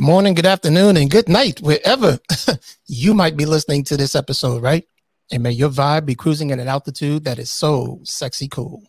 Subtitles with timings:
[0.00, 2.18] Good morning, good afternoon, and good night, wherever
[2.86, 4.88] you might be listening to this episode, right?
[5.30, 8.82] And may your vibe be cruising at an altitude that is so sexy cool.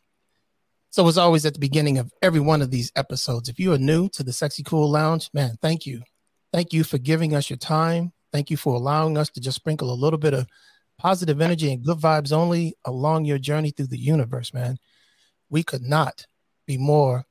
[0.90, 3.78] So, as always, at the beginning of every one of these episodes, if you are
[3.78, 6.02] new to the Sexy Cool Lounge, man, thank you.
[6.54, 8.14] Thank you for giving us your time.
[8.32, 10.48] Thank you for allowing us to just sprinkle a little bit of
[10.98, 14.78] positive energy and good vibes only along your journey through the universe, man.
[15.50, 16.26] We could not
[16.66, 17.26] be more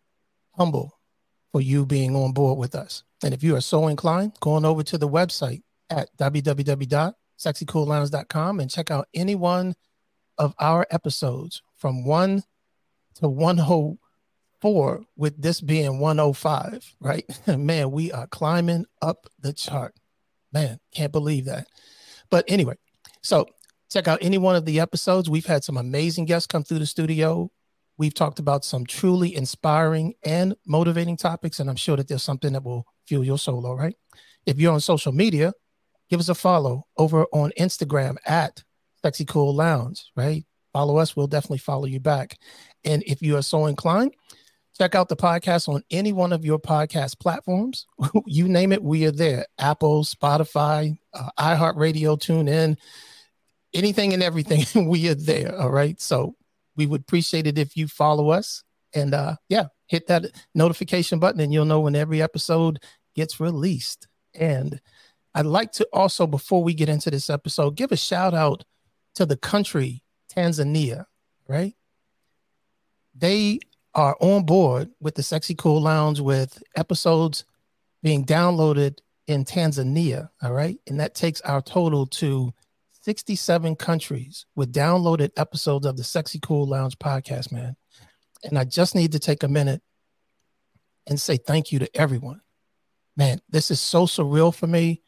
[0.59, 0.99] humble
[1.51, 3.05] for you being on board with us.
[3.23, 8.71] And if you are so inclined, go on over to the website at www.sexycoollounge.com and
[8.71, 9.75] check out any one
[10.39, 12.43] of our episodes from 1
[13.17, 17.25] to 104, with this being 105, right?
[17.47, 19.95] Man, we are climbing up the chart.
[20.53, 21.69] Man, can't believe that.
[22.31, 22.75] But anyway,
[23.23, 23.47] so
[23.91, 25.29] check out any one of the episodes.
[25.29, 27.51] We've had some amazing guests come through the studio.
[27.99, 32.55] We've talked about some truly inspiring and motivating topics, and I'm sure that there's something
[32.55, 33.67] that will fuel your.
[33.67, 33.97] All right.
[34.47, 35.53] If you're on social media,
[36.09, 38.63] give us a follow over on Instagram at
[39.03, 40.45] Sexy Cool Lounge, right?
[40.73, 42.39] Follow us, we'll definitely follow you back.
[42.85, 44.15] And if you are so inclined,
[44.79, 47.87] check out the podcast on any one of your podcast platforms.
[48.27, 49.45] you name it, we are there.
[49.59, 52.79] Apple, Spotify, uh, iHeartRadio, tune in,
[53.75, 55.59] anything and everything, we are there.
[55.59, 56.01] All right.
[56.01, 56.37] So
[56.77, 58.63] we would appreciate it if you follow us
[58.95, 60.25] and uh yeah hit that
[60.55, 62.79] notification button and you'll know when every episode
[63.15, 64.81] gets released and
[65.35, 68.65] i'd like to also before we get into this episode give a shout out
[69.15, 70.03] to the country
[70.35, 71.07] tanzania
[71.49, 71.75] right
[73.15, 73.59] they
[73.95, 77.45] are on board with the sexy cool lounge with episodes
[78.03, 82.53] being downloaded in tanzania all right and that takes our total to
[83.03, 87.77] 67 countries with downloaded episodes of the Sexy Cool Lounge podcast, man.
[88.45, 89.83] And I just need to take a minute
[91.07, 92.43] and say thank you to everyone.
[93.21, 95.03] Man, this is so surreal for me.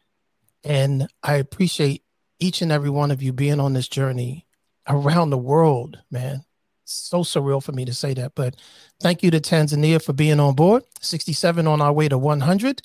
[0.65, 2.03] And I appreciate
[2.39, 4.47] each and every one of you being on this journey
[4.87, 6.45] around the world, man.
[6.85, 8.35] so surreal for me to say that.
[8.35, 8.57] But
[9.01, 10.83] thank you to Tanzania for being on board.
[11.01, 12.83] 67 on our way to 100.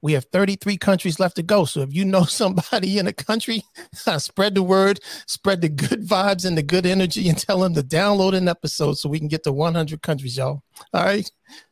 [0.00, 1.64] We have 33 countries left to go.
[1.64, 3.64] So if you know somebody in a country,
[4.18, 7.82] spread the word, spread the good vibes and the good energy, and tell them to
[7.82, 10.62] download an episode so we can get to 100 countries, y'all.
[10.94, 11.28] All right.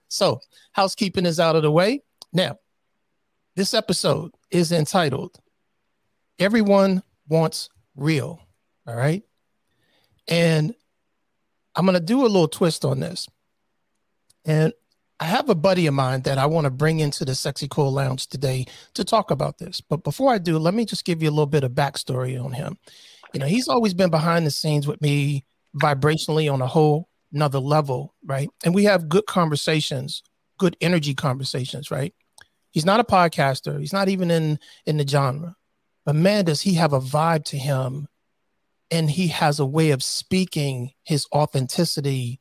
[0.09, 0.41] So
[0.73, 2.03] housekeeping is out of the way.
[2.33, 2.59] Now,
[3.56, 5.41] this episode is entitled
[6.39, 8.39] Everyone Wants Real.
[8.87, 9.22] All right.
[10.28, 10.75] And
[11.75, 13.27] I'm going to do a little twist on this.
[14.44, 14.72] And
[15.19, 17.91] I have a buddy of mine that I want to bring into the Sexy Cool
[17.91, 19.81] Lounge today to talk about this.
[19.81, 22.53] But before I do, let me just give you a little bit of backstory on
[22.53, 22.77] him.
[23.33, 25.44] You know, he's always been behind the scenes with me
[25.75, 28.50] vibrationally on a whole another level, right?
[28.65, 30.23] And we have good conversations,
[30.59, 32.15] good energy conversations, right?
[32.76, 33.81] He's not a podcaster.
[33.81, 35.56] He's not even in in the genre.
[36.04, 38.06] But man, does he have a vibe to him
[38.91, 42.38] and he has a way of speaking his authenticity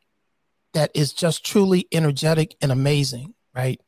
[0.74, 3.80] that is just truly energetic and amazing, right?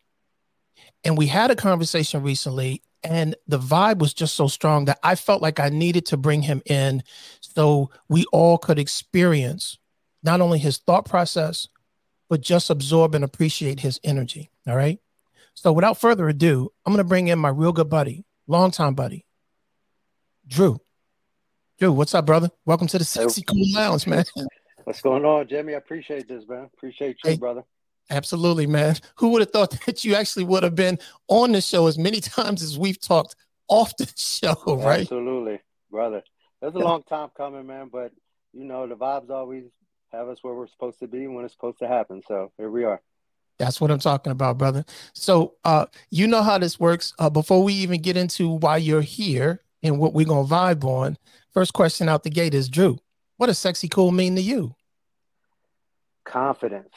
[1.04, 5.16] And we had a conversation recently, and the vibe was just so strong that I
[5.16, 7.04] felt like I needed to bring him in
[7.42, 9.80] so we all could experience
[10.24, 11.68] not only his thought process,
[12.30, 14.50] but just absorb and appreciate his energy.
[14.66, 15.02] All right.
[15.58, 19.26] So without further ado, I'm going to bring in my real good buddy, longtime buddy,
[20.46, 20.78] Drew.
[21.80, 22.52] Drew, what's up, brother?
[22.66, 24.24] Welcome to the Sexy Cool Lounge, man.
[24.84, 25.74] What's going on, Jimmy?
[25.74, 26.70] I appreciate this, man.
[26.76, 27.64] Appreciate you, hey, brother.
[28.12, 28.98] Absolutely, man.
[29.16, 32.22] Who would have thought that you actually would have been on the show as many
[32.22, 33.36] times as we've talked
[33.68, 35.02] off the show, right?
[35.02, 35.60] Absolutely,
[35.90, 36.22] brother.
[36.62, 38.12] It's a long time coming, man, but
[38.54, 39.64] you know, the vibes always
[40.12, 42.22] have us where we're supposed to be when it's supposed to happen.
[42.28, 43.02] So here we are.
[43.60, 44.86] That's what I'm talking about, brother.
[45.14, 47.14] So, uh, you know how this works.
[47.18, 51.18] Uh, before we even get into why you're here and what we're gonna vibe on,
[51.52, 53.00] first question out the gate is Drew.
[53.38, 54.76] What does sexy cool mean to you?
[56.28, 56.94] confidence.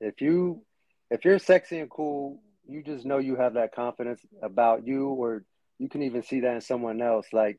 [0.00, 0.62] If you
[1.10, 5.44] if you're sexy and cool, you just know you have that confidence about you or
[5.78, 7.26] you can even see that in someone else.
[7.32, 7.58] Like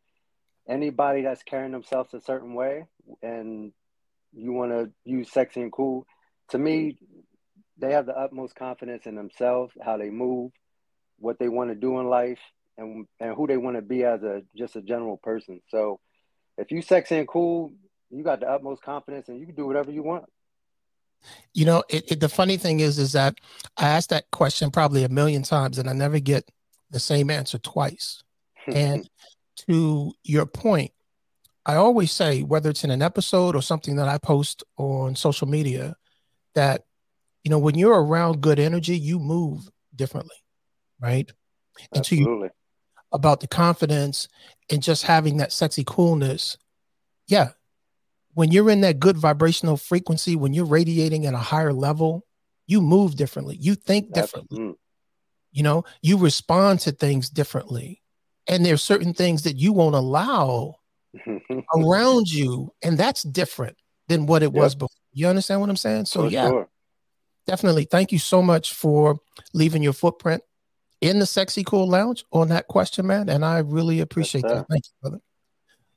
[0.67, 2.85] anybody that's carrying themselves a certain way
[3.21, 3.71] and
[4.33, 6.05] you want to use sexy and cool,
[6.49, 6.97] to me,
[7.77, 10.51] they have the utmost confidence in themselves, how they move,
[11.19, 12.39] what they want to do in life,
[12.77, 15.61] and and who they want to be as a just a general person.
[15.69, 15.99] So
[16.57, 17.73] if you sexy and cool,
[18.09, 20.25] you got the utmost confidence and you can do whatever you want.
[21.53, 23.37] You know, it, it, the funny thing is, is that
[23.77, 26.49] I asked that question probably a million times and I never get
[26.91, 28.23] the same answer twice.
[28.67, 29.09] and
[29.67, 30.91] to your point,
[31.65, 35.47] I always say, whether it's in an episode or something that I post on social
[35.47, 35.95] media,
[36.55, 36.83] that,
[37.43, 40.35] you know, when you're around good energy, you move differently,
[40.99, 41.31] right?
[41.95, 42.33] Absolutely.
[42.33, 42.53] And to
[43.13, 44.27] about the confidence
[44.69, 46.57] and just having that sexy coolness.
[47.27, 47.49] Yeah.
[48.33, 52.25] When you're in that good vibrational frequency, when you're radiating at a higher level,
[52.65, 53.55] you move differently.
[53.59, 54.59] You think differently.
[54.59, 54.73] Mm.
[55.51, 58.01] You know, you respond to things differently.
[58.47, 60.75] And there's certain things that you won't allow
[61.75, 62.73] around you.
[62.81, 64.53] And that's different than what it yep.
[64.53, 64.89] was before.
[65.13, 66.05] You understand what I'm saying?
[66.05, 66.69] So, for yeah, sure.
[67.47, 67.85] Definitely.
[67.85, 69.17] Thank you so much for
[69.53, 70.41] leaving your footprint
[71.01, 73.29] in the Sexy Cool Lounge on that question, man.
[73.29, 74.65] And I really appreciate that.
[74.69, 75.19] Thank you, brother.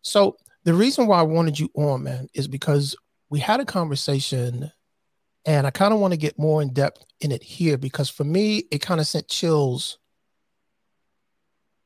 [0.03, 2.97] So the reason why I wanted you on, man, is because
[3.31, 4.71] we had a conversation
[5.45, 8.25] and I kind of want to get more in depth in it here because for
[8.25, 9.99] me, it kind of sent chills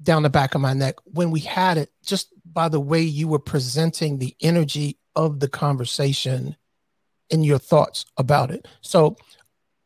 [0.03, 3.29] down the back of my neck when we had it, just by the way you
[3.29, 6.57] were presenting the energy of the conversation
[7.31, 8.67] and your thoughts about it.
[8.81, 9.17] So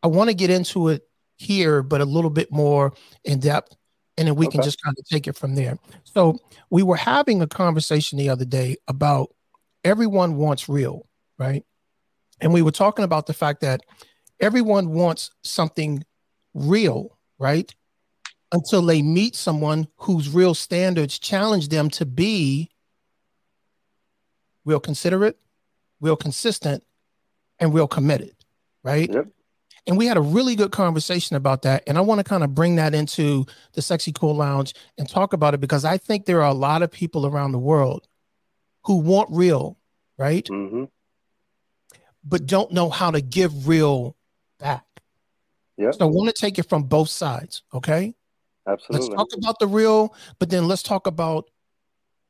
[0.04, 2.92] I want to get into it here, but a little bit more
[3.24, 3.74] in depth.
[4.16, 4.58] And then we okay.
[4.58, 5.78] can just kind of take it from there.
[6.04, 6.38] So
[6.70, 9.34] we were having a conversation the other day about
[9.82, 11.08] everyone wants real,
[11.38, 11.64] right?
[12.40, 13.80] And we were talking about the fact that
[14.38, 16.04] everyone wants something
[16.52, 17.74] real, right?
[18.52, 22.70] Until they meet someone whose real standards challenge them to be
[24.64, 25.38] real considerate,
[26.00, 26.84] real consistent,
[27.58, 28.34] and real committed,
[28.82, 29.10] right?
[29.10, 29.28] Yep.
[29.86, 31.82] And we had a really good conversation about that.
[31.86, 33.44] And I want to kind of bring that into
[33.74, 36.82] the Sexy Cool Lounge and talk about it because I think there are a lot
[36.82, 38.08] of people around the world
[38.84, 39.78] who want real,
[40.16, 40.46] right?
[40.46, 40.84] Mm-hmm.
[42.24, 44.16] But don't know how to give real
[44.58, 44.86] back.
[45.76, 45.90] Yeah.
[45.90, 47.62] So I want to take it from both sides.
[47.74, 48.14] Okay.
[48.66, 49.08] Absolutely.
[49.08, 51.50] Let's talk about the real, but then let's talk about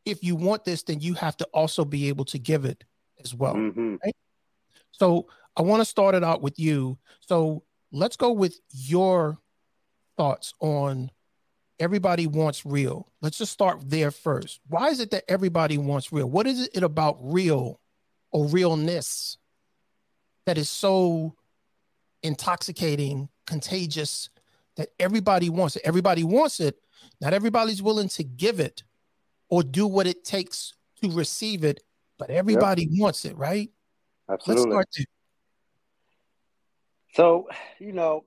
[0.05, 2.85] if you want this, then you have to also be able to give it
[3.23, 3.55] as well.
[3.55, 3.97] Mm-hmm.
[4.05, 4.17] Right?
[4.91, 6.99] So I want to start it out with you.
[7.21, 7.62] So
[7.93, 9.39] let's go with your
[10.17, 11.11] thoughts on
[11.79, 13.11] everybody wants real.
[13.21, 14.61] Let's just start there first.
[14.69, 16.29] Why is it that everybody wants real?
[16.29, 17.81] What is it about real
[18.31, 19.39] or realness
[20.47, 21.35] that is so
[22.23, 24.31] intoxicating, contagious
[24.77, 25.83] that everybody wants it?
[25.85, 26.77] Everybody wants it.
[27.21, 28.83] Not everybody's willing to give it
[29.49, 31.81] or do what it takes to receive it,
[32.19, 33.01] but everybody yep.
[33.01, 33.71] wants it, right?
[34.29, 34.62] Absolutely.
[34.62, 35.05] Let's start there.
[37.15, 38.25] So, you know,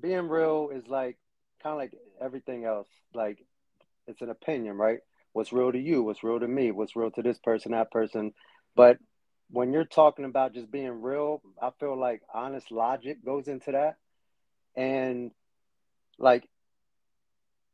[0.00, 1.18] being real is like
[1.62, 2.88] kind of like everything else.
[3.14, 3.38] Like
[4.06, 5.00] it's an opinion, right?
[5.32, 6.02] What's real to you?
[6.02, 6.70] What's real to me?
[6.70, 8.32] What's real to this person, that person?
[8.74, 8.98] But
[9.50, 13.96] when you're talking about just being real, I feel like honest logic goes into that.
[14.74, 15.30] And
[16.18, 16.48] like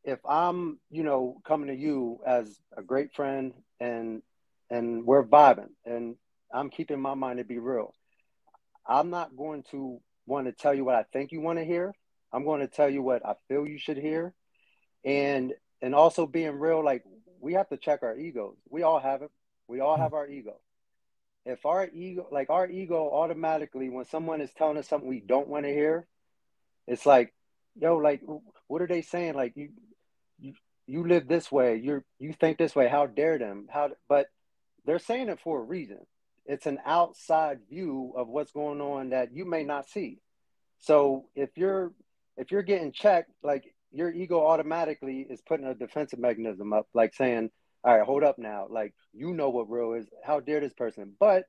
[0.03, 4.23] if I'm, you know, coming to you as a great friend and
[4.71, 6.17] and we're vibing and
[6.53, 7.95] I'm keeping my mind to be real
[8.87, 11.95] I'm not going to want to tell you what I think you want to hear.
[12.33, 14.35] I'm going to tell you what I feel you should hear.
[15.05, 17.05] And and also being real, like
[17.41, 18.57] we have to check our egos.
[18.69, 19.31] We all have it.
[19.69, 20.61] We all have our ego.
[21.45, 25.49] If our ego, like our ego automatically, when someone is telling us something we don't
[25.49, 26.07] want to hear,
[26.87, 27.35] it's like,
[27.77, 28.23] yo, like,
[28.67, 29.35] what are they saying?
[29.35, 29.71] Like you,
[30.87, 31.77] you, live this way.
[31.77, 32.89] You're, you think this way.
[32.89, 33.67] How dare them?
[33.71, 34.27] How, but
[34.87, 35.99] they're saying it for a reason
[36.47, 40.19] it's an outside view of what's going on that you may not see.
[40.79, 41.93] So if you're
[42.37, 47.15] if you're getting checked, like your ego automatically is putting a defensive mechanism up, like
[47.15, 47.51] saying,
[47.85, 48.67] All right, hold up now.
[48.69, 50.07] Like you know what real is.
[50.25, 51.15] How dare this person?
[51.19, 51.45] But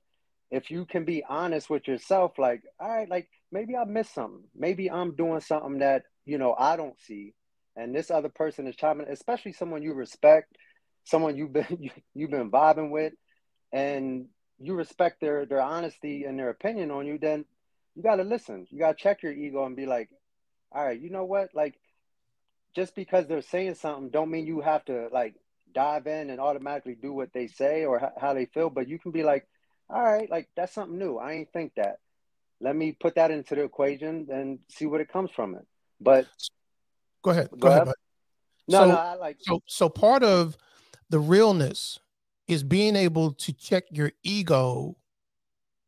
[0.52, 4.44] if you can be honest with yourself, like, all right, like maybe I missed something.
[4.56, 7.34] Maybe I'm doing something that, you know, I don't see.
[7.76, 10.56] And this other person is chiming, especially someone you respect,
[11.04, 13.14] someone you've been you, you've been vibing with,
[13.74, 14.28] and
[14.60, 17.46] you respect their their honesty and their opinion on you, then
[17.96, 18.68] you got to listen.
[18.70, 20.10] You got to check your ego and be like,
[20.72, 21.50] all right, you know what?
[21.54, 21.80] Like,
[22.76, 25.36] just because they're saying something, don't mean you have to like
[25.74, 28.70] dive in and automatically do what they say or how they feel.
[28.70, 29.48] But you can be like,
[29.90, 31.18] all right, like that's something new.
[31.18, 32.00] I ain't think that.
[32.62, 35.68] Let me put that into the equation and see what it comes from it.
[36.00, 36.26] But
[37.22, 37.50] go ahead.
[37.52, 37.82] Go, go ahead.
[37.84, 37.96] ahead
[38.68, 40.58] no, so, no, I like so so part of
[41.10, 42.00] the realness
[42.48, 44.96] is being able to check your ego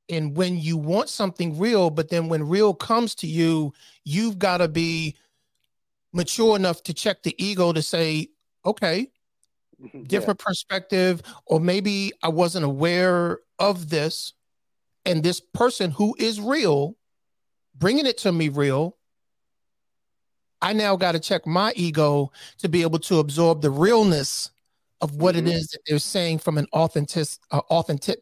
[0.10, 3.74] and when you want something real but then when real comes to you
[4.04, 5.16] you've got to be
[6.18, 8.30] mature enough to check the ego to say,
[8.66, 9.08] okay,
[10.08, 10.46] different yeah.
[10.46, 14.34] perspective, or maybe I wasn't aware of this.
[15.06, 16.98] And this person who is real,
[17.76, 18.98] bringing it to me real,
[20.62, 24.50] I now got to check my ego to be able to absorb the realness
[25.02, 25.48] of what mm-hmm.
[25.48, 28.20] it is that they're saying from an authentic, uh, authentic,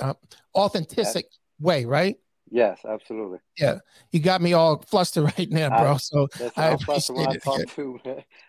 [0.00, 0.14] uh,
[0.54, 1.26] authentic
[1.58, 2.16] way, right?
[2.52, 3.38] Yes, absolutely.
[3.58, 3.78] Yeah,
[4.10, 5.94] you got me all flustered right now, bro.
[5.94, 7.70] I, so I appreciate it.
[7.70, 7.98] Too,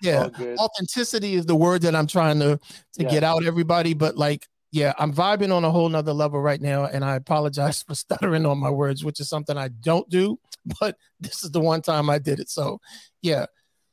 [0.02, 0.28] yeah,
[0.58, 3.10] authenticity is the word that I'm trying to to yeah.
[3.10, 3.94] get out, everybody.
[3.94, 7.82] But like, yeah, I'm vibing on a whole nother level right now, and I apologize
[7.88, 10.38] for stuttering on my words, which is something I don't do.
[10.80, 12.50] But this is the one time I did it.
[12.50, 12.80] So,
[13.22, 13.48] yeah.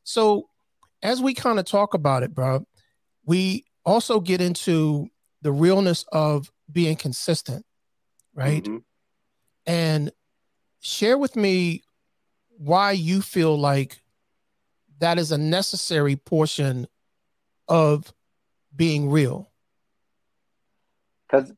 [0.05, 0.49] So,
[1.03, 2.65] as we kind of talk about it, bro,
[3.25, 5.09] we also get into
[5.43, 7.65] the realness of being consistent,
[8.35, 8.63] right?
[8.63, 8.79] Mm-hmm.
[9.67, 10.13] And
[10.81, 11.83] share with me
[12.59, 14.01] why you feel like
[14.99, 16.87] that is a necessary portion
[17.69, 18.13] of
[18.75, 19.51] being real.
[21.31, 21.53] Because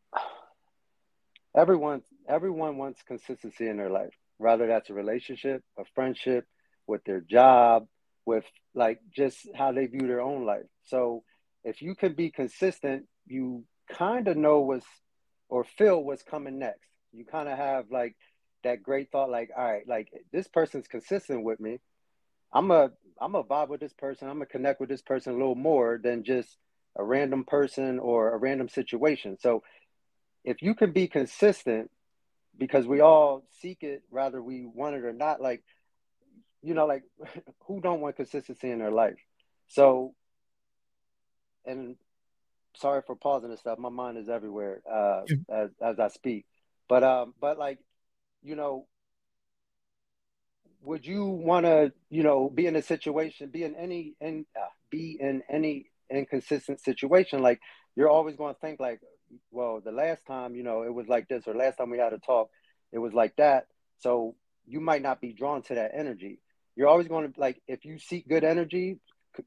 [1.56, 6.46] everyone everyone wants consistency in their life whether that's a relationship a friendship
[6.86, 7.86] with their job
[8.24, 10.66] with like just how they view their own life.
[10.84, 11.24] So
[11.64, 14.86] if you can be consistent you kind of know what's
[15.48, 18.16] or feel what's coming next you kind of have like
[18.62, 21.78] that great thought, like, all right, like this person's consistent with me.
[22.52, 22.90] I'm a
[23.20, 24.28] I'm a vibe with this person.
[24.28, 26.56] I'm gonna connect with this person a little more than just
[26.96, 29.38] a random person or a random situation.
[29.40, 29.62] So
[30.44, 31.90] if you can be consistent,
[32.58, 35.62] because we all seek it, whether we want it or not, like
[36.62, 37.04] you know, like
[37.66, 39.18] who don't want consistency in their life?
[39.68, 40.14] So,
[41.66, 41.96] and
[42.74, 43.78] sorry for pausing and stuff.
[43.78, 46.46] My mind is everywhere uh, as as I speak.
[46.88, 47.78] But um, but like,
[48.42, 48.86] you know,
[50.82, 54.66] would you want to, you know, be in a situation, be in any, and uh,
[54.90, 57.40] be in any inconsistent situation?
[57.40, 57.60] Like,
[57.96, 59.00] you're always going to think like,
[59.50, 62.12] well, the last time, you know, it was like this, or last time we had
[62.12, 62.50] a talk,
[62.90, 63.66] it was like that.
[64.00, 64.34] So
[64.66, 66.40] you might not be drawn to that energy.
[66.74, 68.98] You're always going to like, if you seek good energy,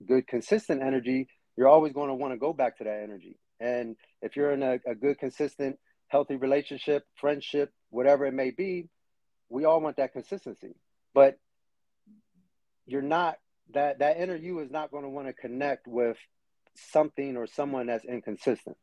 [0.07, 3.38] good consistent energy, you're always going to want to go back to that energy.
[3.59, 8.89] And if you're in a, a good consistent healthy relationship, friendship, whatever it may be,
[9.50, 10.75] we all want that consistency.
[11.13, 11.39] But
[12.85, 13.38] you're not
[13.74, 16.17] that that inner you is not going to want to connect with
[16.75, 18.77] something or someone that's inconsistent.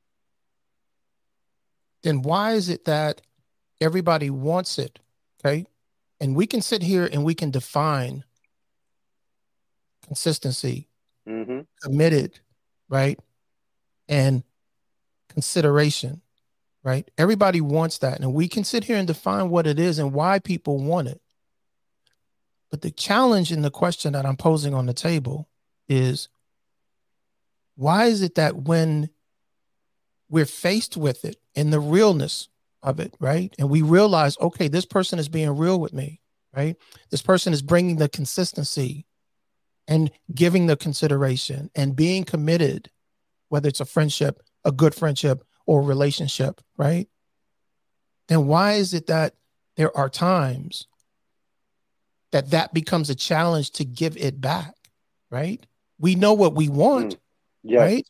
[2.02, 3.22] Then why is it that
[3.80, 4.98] everybody wants it?
[5.44, 5.66] Okay.
[6.20, 8.24] And we can sit here and we can define
[10.06, 10.88] consistency,
[11.28, 11.60] mm-hmm.
[11.82, 12.40] committed,
[12.92, 13.18] right?
[14.08, 14.44] And
[15.28, 16.20] consideration
[16.82, 17.08] right?
[17.16, 18.20] Everybody wants that.
[18.20, 21.20] And we can sit here and define what it is and why people want it.
[22.70, 25.48] But the challenge in the question that I'm posing on the table
[25.88, 26.28] is
[27.76, 29.10] why is it that when
[30.28, 32.48] we're faced with it and the realness
[32.82, 33.54] of it, right?
[33.58, 36.20] And we realize, okay, this person is being real with me,
[36.56, 36.76] right?
[37.10, 39.06] This person is bringing the consistency
[39.92, 42.90] and giving the consideration and being committed,
[43.50, 47.08] whether it's a friendship, a good friendship, or relationship, right?
[48.28, 49.34] Then why is it that
[49.76, 50.86] there are times
[52.30, 54.74] that that becomes a challenge to give it back,
[55.30, 55.60] right?
[55.98, 57.18] We know what we want, mm.
[57.62, 57.78] yes.
[57.78, 58.06] right?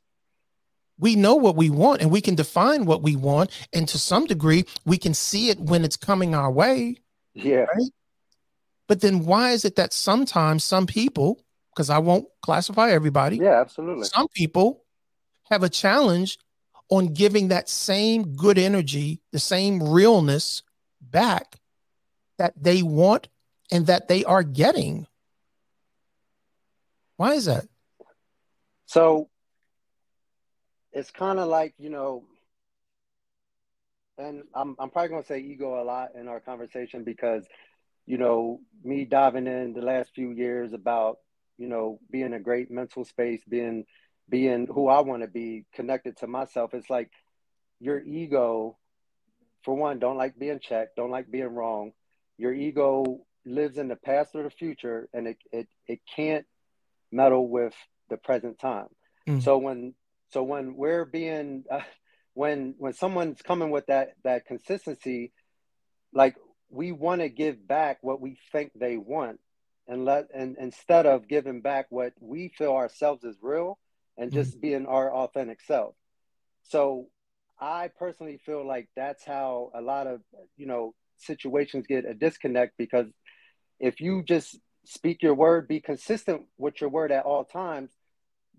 [1.01, 3.51] We know what we want and we can define what we want.
[3.73, 6.99] And to some degree, we can see it when it's coming our way.
[7.35, 7.67] Yeah.
[7.75, 7.91] Right?
[8.87, 11.42] But then why is it that sometimes some people,
[11.75, 13.37] because I won't classify everybody.
[13.37, 14.05] Yeah, absolutely.
[14.05, 14.85] Some people
[15.50, 16.38] have a challenge
[16.91, 20.62] on giving that same good energy, the same realness
[21.00, 21.57] back
[22.38, 23.29] that they want
[23.71, 25.07] and that they are getting.
[27.17, 27.67] Why is that?
[28.87, 29.31] So
[30.93, 32.25] it's kind of like, you know,
[34.19, 37.47] and I'm, I'm probably going to say ego a lot in our conversation because,
[38.05, 41.19] you know, me diving in the last few years about,
[41.59, 43.85] you know, being a great mental space, being
[44.29, 46.75] being who I want to be connected to myself.
[46.75, 47.11] It's like
[47.81, 48.79] your ego,
[49.63, 51.93] for one, don't like being checked, don't like being wrong.
[52.39, 56.47] Your ego lives in the past or the future, and it it, it can't
[57.11, 57.75] meddle with
[58.09, 58.89] the present time.
[59.29, 59.43] Mm.
[59.43, 59.95] So when
[60.31, 61.81] so when we're being uh,
[62.35, 65.33] when when someone's coming with that that consistency,
[66.13, 66.37] like
[66.71, 69.41] we want to give back what we think they want,
[69.93, 73.79] and let and instead of giving back what we feel ourselves is real,
[74.17, 74.39] and mm-hmm.
[74.41, 74.61] just mm-hmm.
[74.61, 75.95] being our authentic self.
[76.63, 77.09] So
[77.61, 80.23] I personally feel like that's how a lot of,
[80.57, 83.07] you know, situations get a disconnect because
[83.79, 87.91] if you just speak your word, be consistent with your word at all times,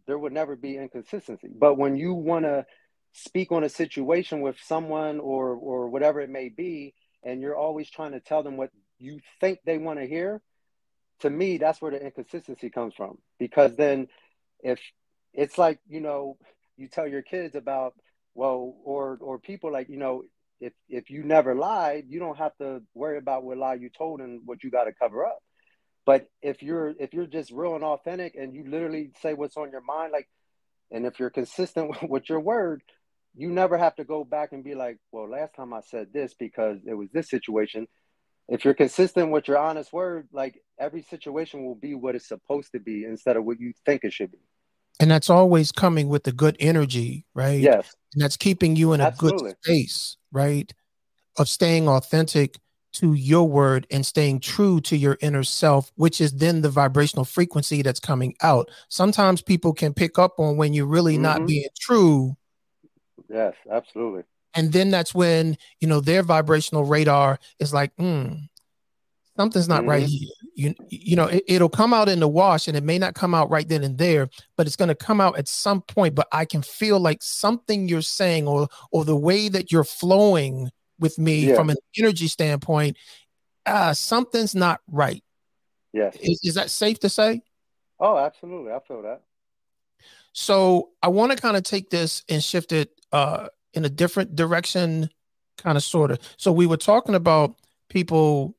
[0.05, 1.49] there would never be inconsistency.
[1.53, 2.65] But when you want to
[3.13, 7.89] speak on a situation with someone or or whatever it may be, and you're always
[7.89, 10.41] trying to tell them what you think they want to hear,
[11.21, 13.17] to me, that's where the inconsistency comes from.
[13.39, 14.07] Because then
[14.61, 14.79] if
[15.33, 16.37] it's like, you know,
[16.77, 17.93] you tell your kids about,
[18.35, 20.23] well, or or people like, you know,
[20.59, 24.21] if if you never lied, you don't have to worry about what lie you told
[24.21, 25.39] and what you got to cover up.
[26.05, 29.71] But if you're if you're just real and authentic and you literally say what's on
[29.71, 30.27] your mind, like,
[30.91, 32.81] and if you're consistent with your word,
[33.35, 36.33] you never have to go back and be like, well, last time I said this
[36.33, 37.87] because it was this situation.
[38.49, 42.71] If you're consistent with your honest word, like every situation will be what it's supposed
[42.73, 44.39] to be instead of what you think it should be.
[44.99, 47.59] And that's always coming with the good energy, right?
[47.59, 47.95] Yes.
[48.13, 50.71] And that's keeping you in a good space, right?
[51.37, 52.59] Of staying authentic
[52.93, 57.25] to your word and staying true to your inner self, which is then the vibrational
[57.25, 58.69] frequency that's coming out.
[58.87, 61.23] Sometimes people can pick up on when you're really mm-hmm.
[61.23, 62.35] not being true.
[63.29, 64.23] Yes, absolutely.
[64.55, 68.33] And then that's when, you know, their vibrational radar is like, hmm,
[69.35, 69.89] something's not mm-hmm.
[69.89, 70.29] right here.
[70.55, 73.33] You, you know, it, it'll come out in the wash and it may not come
[73.33, 76.15] out right then and there, but it's going to come out at some point.
[76.15, 80.69] But I can feel like something you're saying or, or the way that you're flowing
[80.99, 81.55] with me yeah.
[81.55, 82.97] from an energy standpoint,
[83.65, 85.23] uh, something's not right.
[85.91, 86.15] Yes.
[86.17, 87.41] Is, is that safe to say?
[87.99, 88.71] Oh, absolutely.
[88.71, 89.21] I feel that.
[90.33, 94.35] So I want to kind of take this and shift it uh, in a different
[94.35, 95.09] direction,
[95.57, 96.19] kind of sort of.
[96.37, 97.55] So we were talking about
[97.89, 98.55] people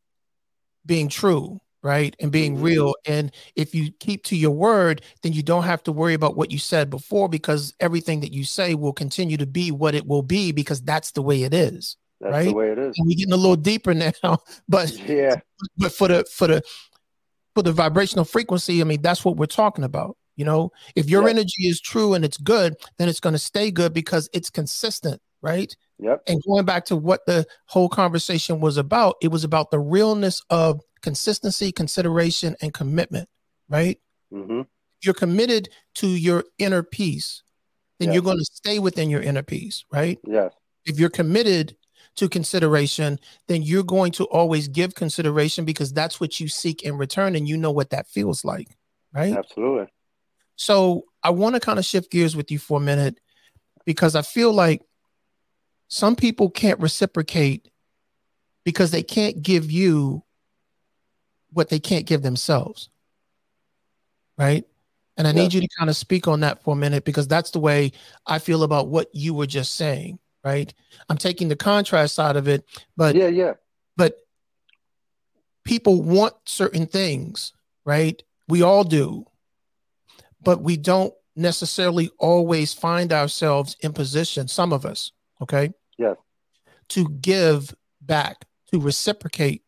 [0.87, 2.15] being true, right?
[2.21, 2.65] And being mm-hmm.
[2.65, 2.95] real.
[3.07, 6.51] And if you keep to your word, then you don't have to worry about what
[6.51, 10.23] you said before because everything that you say will continue to be what it will
[10.23, 11.97] be because that's the way it is.
[12.21, 12.45] That's right?
[12.47, 12.95] the way it is.
[12.99, 15.37] And we're getting a little deeper now, but yeah,
[15.77, 16.63] but for the for the
[17.55, 20.17] for the vibrational frequency, I mean, that's what we're talking about.
[20.37, 21.31] You know, if your yep.
[21.31, 25.21] energy is true and it's good, then it's going to stay good because it's consistent,
[25.43, 25.75] right?
[25.99, 26.23] Yep.
[26.27, 30.43] And going back to what the whole conversation was about, it was about the realness
[30.51, 33.29] of consistency, consideration, and commitment,
[33.69, 33.99] right?
[34.33, 34.63] Mm-hmm.
[35.03, 37.43] You're committed to your inner peace,
[38.01, 38.15] then yes.
[38.15, 40.19] you're going to stay within your inner peace, right?
[40.27, 40.53] Yes.
[40.87, 41.77] If you're committed
[42.17, 43.19] to consideration,
[43.49, 47.49] then you're going to always give consideration because that's what you seek in return and
[47.49, 48.77] you know what that feels like,
[49.13, 49.37] right?
[49.37, 49.87] Absolutely.
[50.57, 53.19] So I want to kind of shift gears with you for a minute
[53.85, 54.83] because I feel like
[55.89, 57.71] some people can't reciprocate
[58.65, 60.23] because they can't give you
[61.53, 62.89] what they can't give themselves.
[64.37, 64.65] Right.
[65.17, 65.43] And I yeah.
[65.43, 67.93] need you to kind of speak on that for a minute because that's the way
[68.27, 70.73] I feel about what you were just saying right?
[71.09, 72.65] I'm taking the contrast side of it,
[72.97, 73.55] but yeah, yeah.
[73.97, 74.19] But
[75.65, 77.53] people want certain things,
[77.85, 78.23] right?
[78.47, 79.27] We all do.
[80.45, 85.71] But we don't necessarily always find ourselves in position, some of us, okay?
[85.99, 86.17] Yes.
[86.91, 89.63] To give back, to reciprocate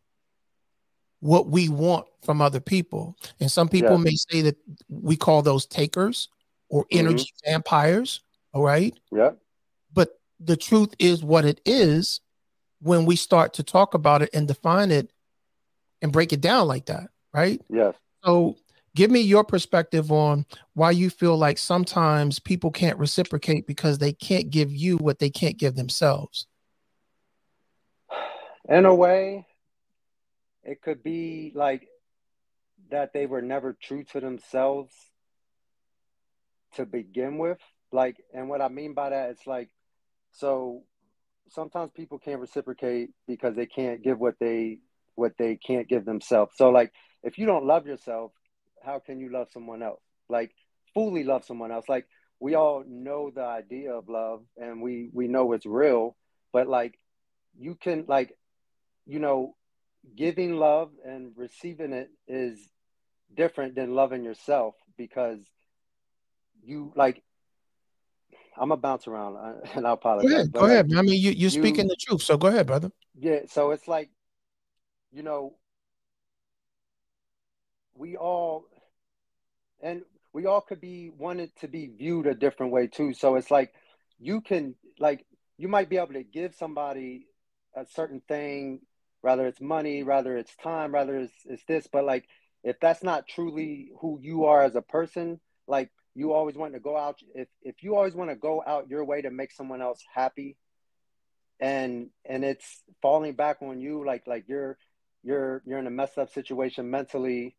[1.19, 3.17] what we want from other people.
[3.39, 4.03] And some people yes.
[4.03, 4.57] may say that
[4.89, 6.29] we call those takers
[6.69, 7.51] or energy mm-hmm.
[7.51, 8.21] vampires,
[8.53, 8.93] all right?
[9.11, 9.31] Yeah
[9.93, 12.21] But the truth is what it is
[12.81, 15.11] when we start to talk about it and define it
[16.01, 17.61] and break it down like that, right?
[17.69, 17.95] Yes.
[18.23, 18.57] So
[18.97, 24.11] give me your perspective on why you feel like sometimes people can't reciprocate because they
[24.11, 26.47] can't give you what they can't give themselves.
[28.67, 29.45] In a way,
[30.63, 31.87] it could be like
[32.89, 34.91] that they were never true to themselves
[36.73, 37.59] to begin with.
[37.91, 39.69] Like, and what I mean by that, it's like
[40.31, 40.81] so
[41.49, 44.79] sometimes people can't reciprocate because they can't give what they
[45.13, 46.53] what they can't give themselves.
[46.55, 48.31] So like if you don't love yourself,
[48.87, 50.01] how can you love someone else?
[50.29, 50.51] Like
[50.93, 51.87] fully love someone else.
[51.87, 52.07] Like
[52.39, 56.15] we all know the idea of love and we we know it's real,
[56.53, 56.97] but like
[57.59, 58.35] you can like
[59.05, 59.55] you know
[60.15, 62.57] giving love and receiving it is
[63.35, 65.39] different than loving yourself because
[66.63, 67.21] you like
[68.57, 70.31] I'm gonna bounce around, uh, and I apologize.
[70.31, 70.53] Go ahead.
[70.53, 70.93] Go ahead.
[70.95, 72.91] I mean, you you're you, speaking the truth, so go ahead, brother.
[73.19, 73.41] Yeah.
[73.49, 74.09] So it's like,
[75.11, 75.55] you know,
[77.97, 78.65] we all,
[79.81, 80.01] and
[80.33, 83.13] we all could be wanted to be viewed a different way too.
[83.13, 83.73] So it's like,
[84.19, 85.25] you can like
[85.57, 87.27] you might be able to give somebody
[87.75, 88.81] a certain thing,
[89.23, 92.27] rather it's money, rather it's time, rather it's, it's this, but like
[92.63, 96.79] if that's not truly who you are as a person, like you always want to
[96.79, 99.81] go out if if you always want to go out your way to make someone
[99.81, 100.57] else happy
[101.59, 104.77] and and it's falling back on you like like you're
[105.23, 107.55] you're you're in a messed up situation mentally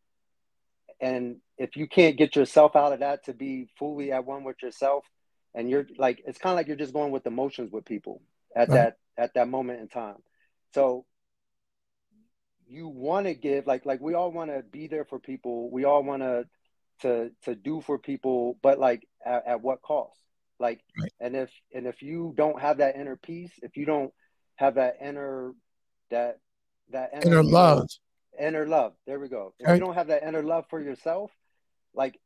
[1.01, 4.61] and if you can't get yourself out of that to be fully at one with
[4.61, 5.05] yourself
[5.55, 8.21] and you're like it's kind of like you're just going with emotions with people
[8.55, 8.75] at right.
[8.75, 10.17] that at that moment in time
[10.73, 11.05] so
[12.67, 15.85] you want to give like like we all want to be there for people we
[15.85, 16.45] all want to
[17.01, 20.17] to to do for people but like at, at what cost
[20.59, 21.11] like right.
[21.19, 24.13] and if and if you don't have that inner peace if you don't
[24.55, 25.53] have that inner
[26.11, 26.39] that
[26.91, 27.87] that inner, inner love
[28.39, 31.31] inner love there we go if you don't have that inner love for yourself
[31.93, 32.19] like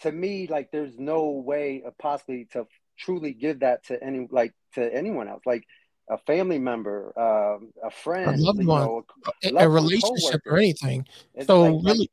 [0.00, 2.66] to me like there's no way of possibly to
[2.98, 5.64] truly give that to any like to anyone else like
[6.10, 9.04] a family member, um, a friend, a loved one, know,
[9.44, 11.06] a, a, relationship or anything.
[11.34, 12.10] It's so like, really, like,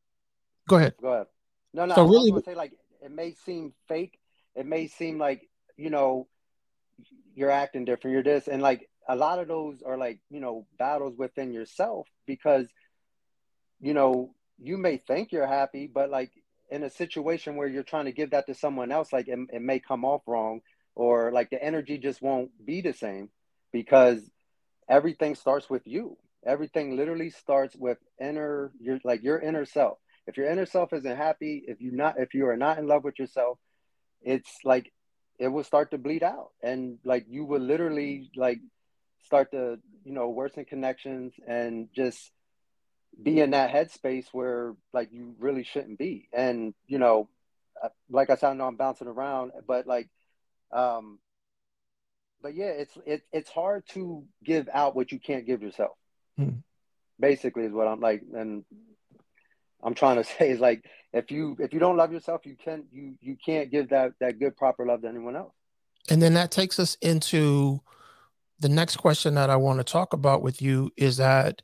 [0.70, 0.94] go ahead.
[1.02, 1.28] Go ahead.
[1.74, 1.96] No, no.
[1.96, 4.20] So I really, say like it may seem fake.
[4.56, 6.28] It may seem like you know
[7.36, 8.14] you're acting different.
[8.14, 12.08] You're this, and like a lot of those are like you know battles within yourself
[12.26, 12.68] because
[13.80, 16.32] you know you may think you're happy, but like
[16.70, 19.62] in a situation where you're trying to give that to someone else, like it, it
[19.62, 20.62] may come off wrong,
[20.96, 23.30] or like the energy just won't be the same
[23.72, 24.22] because
[24.90, 26.18] everything starts with you.
[26.46, 29.98] Everything literally starts with inner your like your inner self.
[30.26, 33.04] If your inner self isn't happy, if you not if you are not in love
[33.04, 33.60] with yourself,
[34.22, 34.92] it's like
[35.40, 38.60] it will start to bleed out and like you will literally like
[39.28, 42.32] start to you know worsen connections and just
[43.22, 47.30] be in that headspace where like you really shouldn't be and you know
[47.84, 50.10] uh, like i said i know i'm bouncing around but like
[50.72, 51.20] um
[52.42, 55.98] but yeah, it's it, it's hard to give out what you can't give yourself.
[56.38, 56.60] Hmm.
[57.20, 58.64] Basically, is what I'm like, and
[59.84, 62.86] I'm trying to say is like if you if you don't love yourself, you can't
[62.92, 65.54] you you can't give that that good proper love to anyone else.
[66.10, 67.82] And then that takes us into
[68.60, 71.62] the next question that I want to talk about with you is that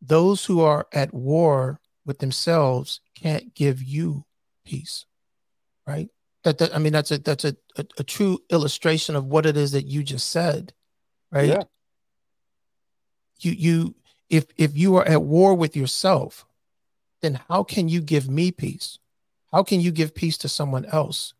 [0.00, 4.24] those who are at war with themselves can't give you
[4.64, 5.06] peace,
[5.86, 6.08] right?
[6.44, 9.56] That, that I mean, that's a that's a, a, a true illustration of what it
[9.56, 10.72] is that you just said,
[11.30, 11.48] right?
[11.48, 11.62] Yeah.
[13.40, 13.94] You you
[14.28, 16.44] if if you are at war with yourself,
[17.20, 18.98] then how can you give me peace?
[19.52, 21.34] How can you give peace to someone else?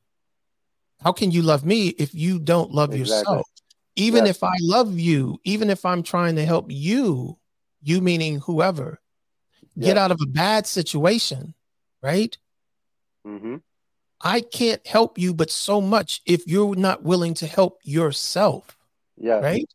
[1.01, 3.35] How can you love me if you don't love exactly.
[3.35, 3.52] yourself?
[3.97, 4.37] Even yes.
[4.37, 7.39] if I love you, even if I'm trying to help you,
[7.83, 9.01] you meaning whoever,
[9.75, 9.87] yes.
[9.87, 11.55] get out of a bad situation,
[12.03, 12.37] right?
[13.27, 13.57] Mm-hmm.
[14.21, 18.77] I can't help you, but so much if you're not willing to help yourself.
[19.17, 19.41] Yeah.
[19.41, 19.69] Right.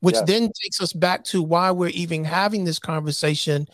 [0.00, 0.24] Which yeah.
[0.24, 3.66] then takes us back to why we're even having this conversation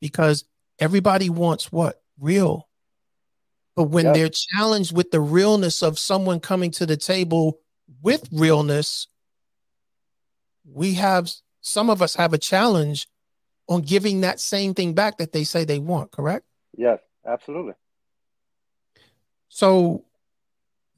[0.00, 0.44] because
[0.78, 2.02] everybody wants what?
[2.18, 2.68] Real.
[3.76, 7.60] But when they're challenged with the realness of someone coming to the table
[8.04, 9.08] with realness,
[10.70, 11.30] we have
[11.62, 13.08] some of us have a challenge
[13.66, 16.44] on giving that same thing back that they say they want, correct?
[16.76, 17.72] Yes, absolutely.
[19.48, 20.04] So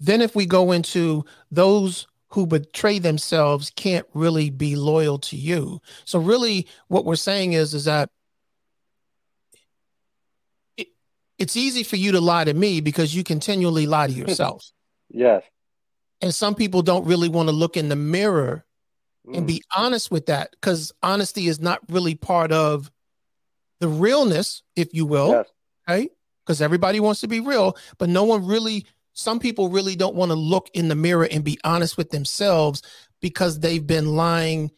[0.01, 5.81] then if we go into those who betray themselves can't really be loyal to you.
[6.05, 8.11] So really what we're saying is is that
[10.77, 10.89] it,
[11.39, 14.69] it's easy for you to lie to me because you continually lie to yourself.
[15.09, 15.45] yes.
[16.21, 18.65] And some people don't really want to look in the mirror
[19.27, 19.37] mm.
[19.37, 22.91] and be honest with that because honesty is not really part of
[23.81, 25.31] the realness, if you will.
[25.31, 25.47] Yes.
[25.89, 26.11] Right
[26.47, 30.31] because everybody wants to be real, but no one really, some people really don't want
[30.31, 32.83] to look in the mirror and be honest with themselves
[33.21, 34.71] because they've been lying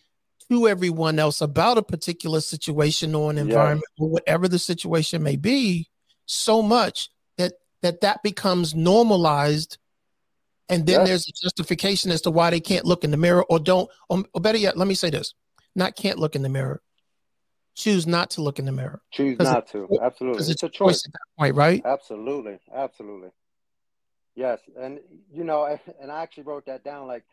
[0.48, 4.05] to everyone else about a particular situation or an environment yeah.
[4.05, 5.88] or whatever the situation may be
[6.24, 9.77] so much that that that becomes normalized
[10.68, 11.09] and then yes.
[11.09, 14.24] there's a justification as to why they can't look in the mirror or don't or,
[14.35, 15.35] or better yet let me say this
[15.74, 16.83] not can't look in the mirror
[17.78, 19.00] choose not to look in the mirror.
[19.12, 19.88] Choose not to.
[20.02, 20.40] Absolutely.
[20.40, 21.81] It's, it's, a choice at that point, right?
[21.85, 22.59] Absolutely.
[22.74, 23.31] Absolutely.
[24.35, 24.61] Yes.
[24.78, 24.98] And
[25.33, 27.24] you know, and I actually wrote that down like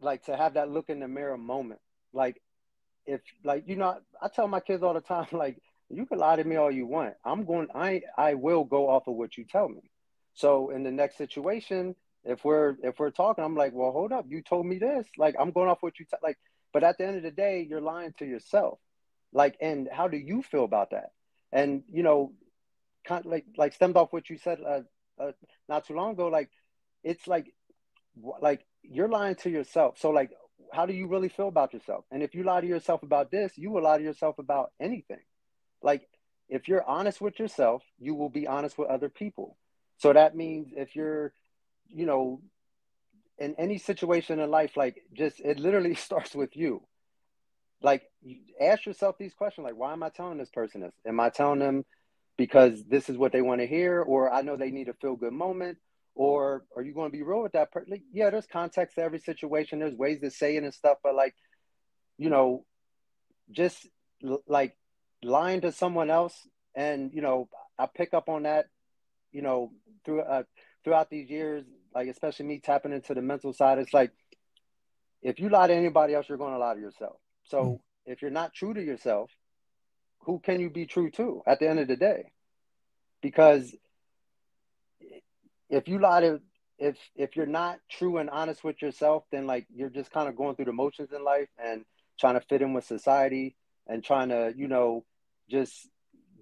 [0.00, 1.80] like to have that look in the mirror moment.
[2.12, 2.42] Like
[3.06, 6.36] if like you know, I tell my kids all the time, like, you can lie
[6.36, 7.14] to me all you want.
[7.24, 9.90] I'm going I I will go off of what you tell me.
[10.38, 14.26] So in the next situation, if we're if we're talking, I'm like, well, hold up,
[14.28, 15.04] you told me this.
[15.16, 16.38] Like I'm going off what you tell like
[16.72, 18.78] but at the end of the day, you're lying to yourself.
[19.32, 21.10] Like and how do you feel about that?
[21.50, 22.32] And you know
[23.04, 24.82] kind of like like stemmed off what you said uh,
[25.20, 25.32] uh,
[25.68, 26.50] not too long ago like
[27.02, 27.54] it's like
[28.40, 29.98] like you're lying to yourself.
[29.98, 30.30] So like
[30.72, 32.04] how do you really feel about yourself?
[32.12, 35.24] And if you lie to yourself about this you will lie to yourself about anything.
[35.82, 36.02] Like
[36.48, 39.56] if you're honest with yourself you will be honest with other people
[39.98, 41.32] so that means if you're
[41.88, 42.40] you know
[43.38, 46.82] in any situation in life like just it literally starts with you.
[47.80, 48.02] Like
[48.60, 50.92] ask yourself these questions like why am i telling this person this?
[51.06, 51.84] Am i telling them
[52.36, 55.14] because this is what they want to hear or i know they need a feel
[55.14, 55.78] good moment
[56.16, 59.02] or are you going to be real with that person like, yeah there's context to
[59.02, 61.34] every situation there's ways to say it and stuff but like
[62.16, 62.64] you know
[63.52, 63.86] just
[64.48, 64.76] like
[65.22, 68.66] lying to someone else and you know i pick up on that
[69.32, 69.72] you know
[70.04, 70.42] through uh,
[70.84, 71.64] throughout these years
[71.94, 74.12] like especially me tapping into the mental side it's like
[75.22, 77.80] if you lie to anybody else you're going to lie to yourself so mm.
[78.06, 79.30] if you're not true to yourself
[80.20, 82.32] who can you be true to at the end of the day
[83.22, 83.74] because
[85.68, 86.40] if you lie to
[86.78, 90.36] if if you're not true and honest with yourself then like you're just kind of
[90.36, 91.84] going through the motions in life and
[92.18, 95.04] trying to fit in with society and trying to you know
[95.50, 95.88] just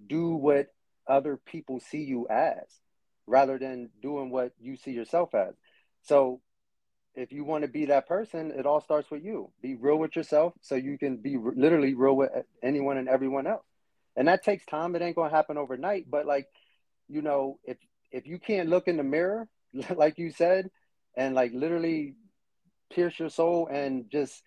[0.07, 0.69] do what
[1.09, 2.81] other people see you as
[3.27, 5.55] rather than doing what you see yourself as.
[6.03, 6.41] So
[7.15, 9.51] if you want to be that person it all starts with you.
[9.63, 12.31] Be real with yourself so you can be literally real with
[12.63, 13.65] anyone and everyone else.
[14.17, 14.97] And that takes time.
[14.97, 16.47] It ain't going to happen overnight but like
[17.09, 17.77] you know if
[18.11, 19.49] if you can't look in the mirror
[19.97, 20.71] like you said
[21.17, 22.15] and like literally
[22.93, 24.43] pierce your soul and just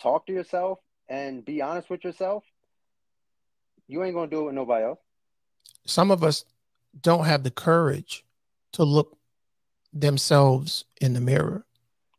[0.00, 2.44] talk to yourself and be honest with yourself
[3.86, 4.98] you ain't going to do it with nobody else
[5.86, 6.44] some of us
[7.00, 8.24] don't have the courage
[8.72, 9.16] to look
[9.92, 11.64] themselves in the mirror.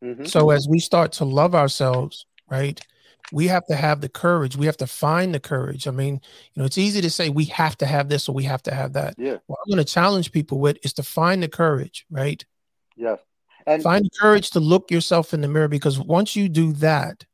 [0.03, 0.25] Mm-hmm.
[0.25, 2.79] So as we start to love ourselves, right?
[3.31, 4.55] We have to have the courage.
[4.55, 5.87] We have to find the courage.
[5.87, 6.21] I mean,
[6.53, 8.73] you know, it's easy to say we have to have this or we have to
[8.73, 9.15] have that.
[9.17, 9.37] Yeah.
[9.47, 12.43] What I'm going to challenge people with is to find the courage, right?
[12.95, 13.15] Yeah.
[13.65, 17.25] And find the courage to look yourself in the mirror because once you do that,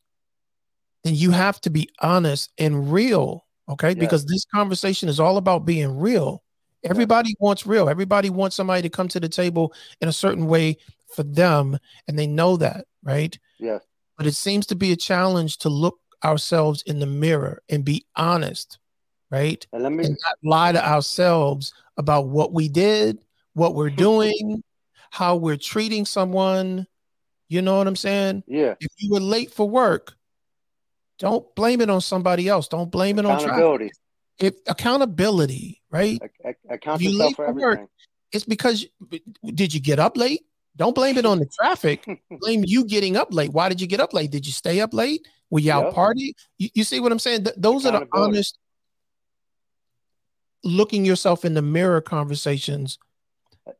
[1.03, 3.45] then you have to be honest and real.
[3.69, 3.89] Okay.
[3.89, 3.93] Yeah.
[3.95, 6.43] Because this conversation is all about being real.
[6.83, 7.89] Everybody wants real.
[7.89, 10.77] Everybody wants somebody to come to the table in a certain way
[11.15, 13.37] for them, and they know that, right?
[13.59, 13.79] Yeah.
[14.17, 18.05] But it seems to be a challenge to look ourselves in the mirror and be
[18.15, 18.79] honest,
[19.29, 19.65] right?
[19.73, 23.19] And, let me- and not lie to ourselves about what we did,
[23.53, 24.63] what we're doing,
[25.11, 26.87] how we're treating someone.
[27.47, 28.43] You know what I'm saying?
[28.47, 28.75] Yeah.
[28.79, 30.15] If you were late for work,
[31.21, 32.67] don't blame it on somebody else.
[32.67, 33.91] Don't blame it on traffic
[34.39, 36.19] if accountability, right?
[36.69, 37.79] Account you for everything.
[37.81, 37.89] Work,
[38.31, 38.87] it's because
[39.45, 40.41] did you get up late?
[40.75, 42.05] Don't blame it on the traffic.
[42.39, 43.51] blame you getting up late.
[43.51, 44.31] Why did you get up late?
[44.31, 45.27] Did you stay up late?
[45.51, 45.75] Were you yep.
[45.75, 46.33] out party?
[46.57, 47.43] You, you, see what I'm saying?
[47.43, 48.57] Th- those are the honest,
[50.63, 52.97] looking yourself in the mirror conversations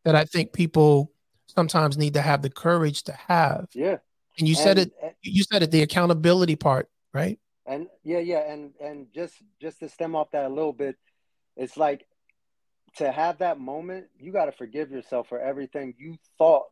[0.04, 1.12] that I think people
[1.47, 3.67] sometimes need to have the courage to have.
[3.73, 3.97] Yeah.
[4.38, 4.91] And you and, said it.
[5.01, 5.71] And, you said it.
[5.71, 7.39] The accountability part, right?
[7.65, 10.95] and yeah yeah and and just just to stem off that a little bit
[11.56, 12.06] it's like
[12.97, 16.65] to have that moment you got to forgive yourself for everything you thought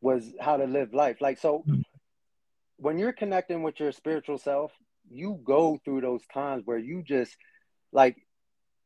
[0.00, 1.20] was how to live life.
[1.20, 1.80] Like so mm-hmm.
[2.76, 4.72] when you're connecting with your spiritual self
[5.08, 7.36] you go through those times where you just
[7.92, 8.16] like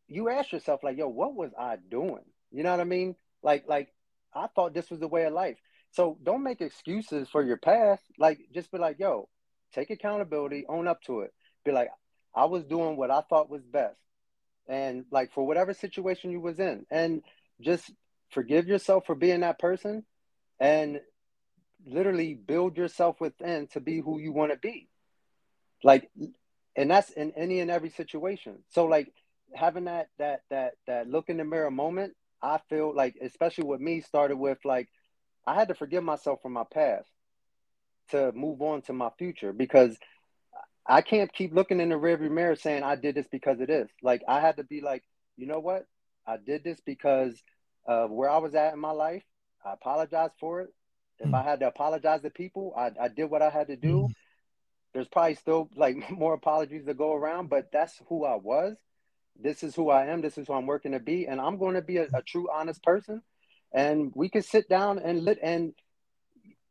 [0.09, 2.25] you ask yourself like yo what was i doing?
[2.53, 3.17] You know what i mean?
[3.43, 3.89] Like like
[4.35, 5.57] i thought this was the way of life.
[5.91, 8.03] So don't make excuses for your past.
[8.19, 9.29] Like just be like yo
[9.73, 11.33] take accountability, own up to it.
[11.65, 11.89] Be like,
[12.35, 13.99] I was doing what I thought was best.
[14.69, 16.87] And like for whatever situation you was in.
[16.91, 17.23] And
[17.61, 17.91] just
[18.31, 20.05] forgive yourself for being that person
[20.59, 21.01] and
[21.87, 24.89] literally build yourself within to be who you want to be.
[25.85, 26.11] Like
[26.75, 28.59] and that's in any and every situation.
[28.71, 29.13] So like
[29.55, 33.81] having that that that that look in the mirror moment, I feel like especially with
[33.81, 34.89] me started with like
[35.47, 37.09] I had to forgive myself for my past
[38.11, 39.97] to move on to my future because
[40.87, 43.89] I can't keep looking in the rearview mirror saying I did this because it is.
[44.03, 45.03] Like I had to be like,
[45.37, 45.85] you know what?
[46.27, 47.41] I did this because
[47.87, 49.23] of where I was at in my life.
[49.65, 50.69] I apologize for it.
[51.19, 51.35] If mm.
[51.35, 54.09] I had to apologize to people, I, I did what I had to do.
[54.09, 54.15] Mm.
[54.95, 58.77] There's probably still like more apologies to go around, but that's who I was.
[59.39, 60.23] This is who I am.
[60.23, 62.49] This is who I'm working to be, and I'm going to be a, a true,
[62.53, 63.23] honest person.
[63.73, 65.75] And we can sit down and lit and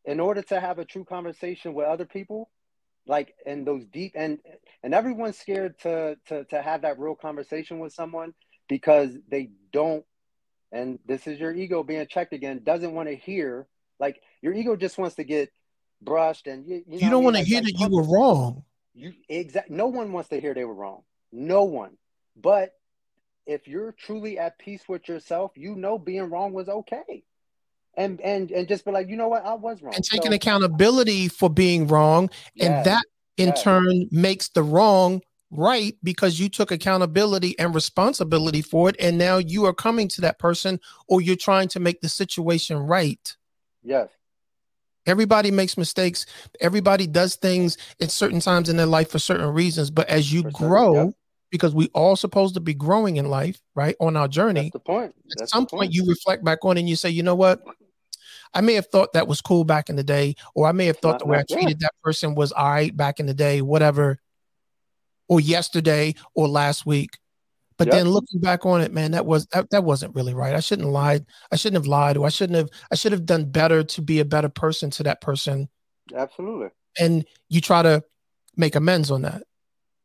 [0.05, 2.49] in order to have a true conversation with other people
[3.07, 4.39] like in those deep and
[4.83, 8.33] and everyone's scared to to to have that real conversation with someone
[8.67, 10.05] because they don't
[10.71, 13.67] and this is your ego being checked again doesn't want to hear
[13.99, 15.51] like your ego just wants to get
[16.01, 18.03] brushed and you, you, know you don't want to like, hear like, that you were
[18.03, 18.63] wrong.
[18.93, 21.01] You exact no one wants to hear they were wrong.
[21.31, 21.97] No one.
[22.35, 22.73] But
[23.45, 27.23] if you're truly at peace with yourself you know being wrong was okay
[27.97, 29.93] and and and just be like, you know what, I was wrong.
[29.95, 32.29] And taking so, accountability for being wrong,
[32.59, 33.03] and that
[33.37, 39.17] in turn makes the wrong right because you took accountability and responsibility for it, and
[39.17, 43.35] now you are coming to that person, or you're trying to make the situation right.
[43.83, 44.09] Yes.
[45.05, 46.25] Everybody makes mistakes.
[46.59, 49.91] Everybody does things at certain times in their life for certain reasons.
[49.91, 51.13] But as you For certain, grow, yep.
[51.51, 53.95] because we all supposed to be growing in life, right?
[53.99, 55.13] On our journey, That's the point.
[55.39, 57.61] at some point you reflect back on and you say, you know what?
[58.55, 60.97] I may have thought that was cool back in the day, or I may have
[60.97, 64.17] thought the way I treated that person was all right back in the day, whatever,
[65.27, 67.17] or yesterday or last week.
[67.77, 67.93] But Yep.
[67.93, 70.55] then looking back on it, man, that was that, that wasn't really right.
[70.55, 71.25] I shouldn't have lied.
[71.51, 72.69] I shouldn't have lied, or I shouldn't have.
[72.89, 75.67] I should have done better to be a better person to that person.
[76.15, 76.69] Absolutely.
[76.97, 78.01] And you try to
[78.55, 79.43] make amends on that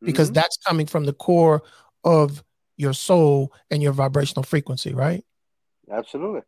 [0.02, 0.34] because Mhm.
[0.34, 1.62] that's coming from the core
[2.02, 2.42] of
[2.76, 5.24] your soul and your vibrational frequency, right?
[5.92, 6.42] absolutely.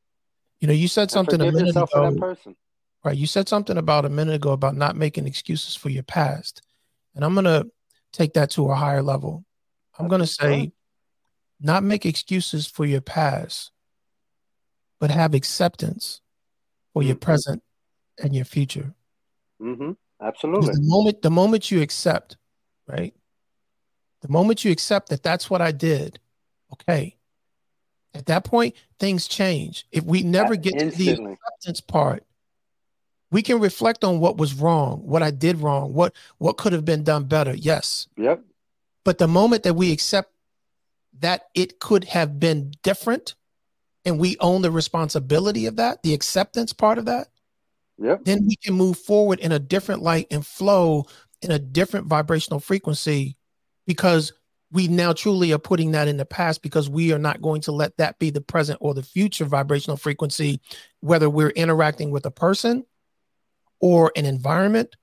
[0.62, 2.54] You know, you said something a minute yourself for that ago, person.
[3.04, 3.16] right?
[3.16, 6.62] You said something about a minute ago about not making excuses for your past.
[7.16, 7.66] And I'm going to
[8.12, 9.44] take that to a higher level.
[9.98, 10.70] I'm going to say,
[11.60, 13.72] not make excuses for your past,
[15.00, 16.20] but have acceptance
[16.92, 17.20] for your Mhm.
[17.20, 17.62] present
[18.22, 18.94] and your future.
[19.60, 19.92] Mm-hmm.
[20.20, 20.74] Absolutely.
[20.74, 22.36] the moment the moment you accept,
[22.86, 23.12] right?
[24.20, 26.20] The moment you accept that that's what I did,
[26.72, 27.16] okay.
[28.14, 29.86] At that point, things change.
[29.90, 32.24] If we never get to the acceptance part,
[33.30, 36.84] we can reflect on what was wrong, what I did wrong, what what could have
[36.84, 37.54] been done better.
[37.54, 38.08] Yes.
[38.16, 38.44] Yep.
[39.04, 40.30] But the moment that we accept
[41.20, 43.34] that it could have been different
[44.04, 47.28] and we own the responsibility of that, the acceptance part of that,
[47.98, 48.24] Yep.
[48.24, 51.06] then we can move forward in a different light and flow
[51.40, 53.36] in a different vibrational frequency
[53.86, 54.32] because
[54.72, 57.72] we now truly are putting that in the past because we are not going to
[57.72, 60.60] let that be the present or the future vibrational frequency,
[61.00, 62.84] whether we're interacting with a person
[63.80, 64.96] or an environment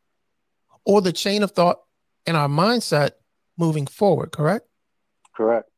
[0.86, 1.78] or the chain of thought
[2.26, 3.12] and our mindset
[3.58, 4.68] moving forward, correct?
[5.36, 5.70] Correct.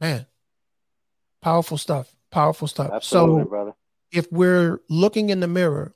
[0.00, 0.26] Man,
[1.42, 2.14] powerful stuff.
[2.30, 2.90] Powerful stuff.
[2.92, 3.72] Absolutely, So brother.
[4.12, 5.94] if we're looking in the mirror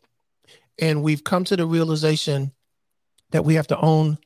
[0.81, 2.53] and we've come to the realization
[3.31, 4.19] that we have to own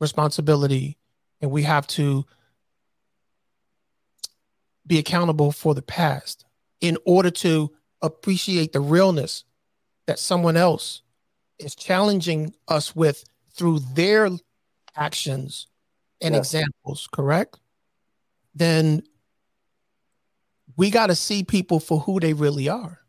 [0.00, 0.96] responsibility
[1.40, 2.24] and we have to
[4.86, 6.44] be accountable for the past
[6.80, 7.70] in order to
[8.02, 9.44] appreciate the realness
[10.06, 11.02] that someone else
[11.58, 14.28] is challenging us with through their
[14.96, 15.66] actions
[16.20, 17.58] and examples, correct?
[18.54, 19.02] Then
[20.76, 23.00] we got to see people for who they really are.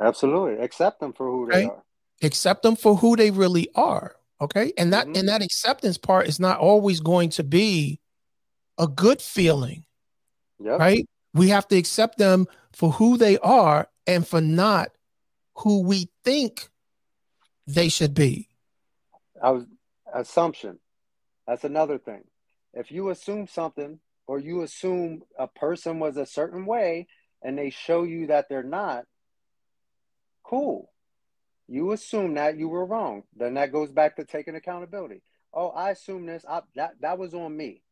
[0.00, 0.62] Absolutely.
[0.62, 1.82] Accept them for who they are.
[2.22, 5.18] accept them for who they really are okay and that Mhm.
[5.18, 8.00] and that acceptance part is not always going to be
[8.78, 9.84] a good feeling
[10.60, 10.78] Yep.
[10.78, 14.90] right we have to accept them for who they are and for not
[15.58, 16.70] who we think
[17.66, 18.48] they should be
[19.42, 19.64] I was
[20.12, 20.78] assumption.
[21.46, 22.22] That's another thing.
[22.72, 27.08] If you assume something or you assume a person was a certain way
[27.42, 29.04] and they show you that they're not,
[30.44, 30.90] cool.
[31.68, 33.22] You assume that you were wrong.
[33.36, 35.22] Then that goes back to taking accountability.
[35.52, 36.44] Oh, I assume this.
[36.48, 37.82] I, that that was on me.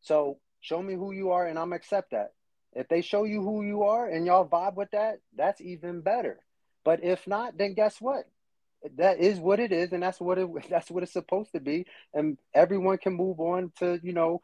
[0.00, 2.32] So show me who you are, and I'm accept that.
[2.74, 6.40] If they show you who you are and y'all vibe with that, that's even better.
[6.84, 8.24] But if not, then guess what?
[8.96, 11.86] That is what it is, and that's what it that's what it's supposed to be.
[12.12, 14.42] And everyone can move on to you know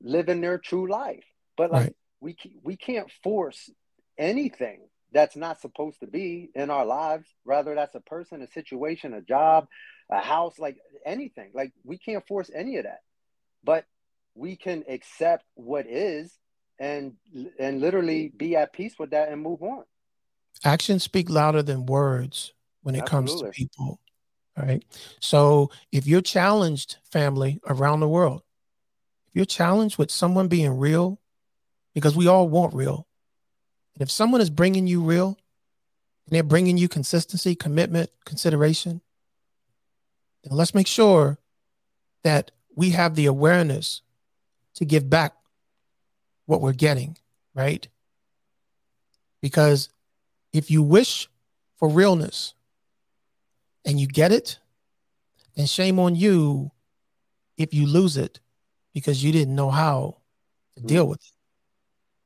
[0.00, 1.24] living their true life.
[1.56, 1.96] But like Right.
[2.20, 3.70] we we can't force
[4.18, 4.80] anything
[5.12, 7.26] that's not supposed to be in our lives.
[7.44, 9.66] Rather, that's a person, a situation, a job,
[10.10, 11.50] a house, like anything.
[11.54, 13.00] Like we can't force any of that.
[13.64, 13.84] But
[14.34, 16.32] we can accept what is
[16.78, 17.14] and
[17.58, 19.84] and literally be at peace with that and move on.
[20.64, 24.00] actions speak louder than words when it comes to people
[24.56, 24.82] all right
[25.20, 28.42] so if you're challenged family around the world
[29.28, 31.20] if you're challenged with someone being real
[31.94, 33.06] because we all want real
[33.94, 35.38] and if someone is bringing you real
[36.26, 39.00] and they're bringing you consistency commitment consideration
[40.44, 41.38] then let's make sure
[42.22, 44.02] that we have the awareness
[44.74, 45.34] to give back
[46.46, 47.16] what we're getting
[47.54, 47.88] right
[49.40, 49.88] because
[50.52, 51.28] if you wish
[51.76, 52.54] for realness
[53.84, 54.58] and you get it,
[55.56, 56.70] then shame on you
[57.56, 58.40] if you lose it
[58.92, 60.18] because you didn't know how
[60.74, 60.88] to mm-hmm.
[60.88, 61.32] deal with it.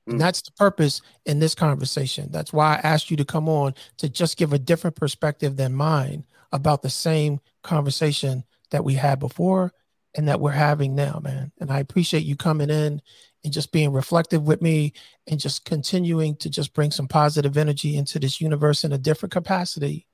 [0.07, 0.19] And Mm.
[0.19, 2.31] that's the purpose in this conversation.
[2.31, 5.75] That's why I asked you to come on to just give a different perspective than
[5.75, 9.73] mine about the same conversation that we had before
[10.15, 11.53] and that we're having now, man.
[11.59, 13.03] And I appreciate you coming in
[13.43, 14.93] and just being reflective with me
[15.27, 19.33] and just continuing to just bring some positive energy into this universe in a different
[19.33, 20.07] capacity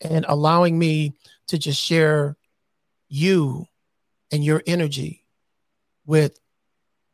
[0.00, 1.14] and allowing me
[1.48, 2.36] to just share
[3.08, 3.66] you
[4.30, 5.24] and your energy
[6.04, 6.38] with